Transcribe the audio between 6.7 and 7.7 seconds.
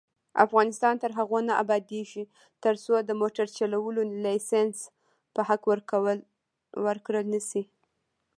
ورکړل نشي.